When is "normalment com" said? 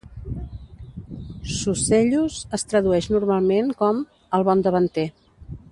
3.17-4.05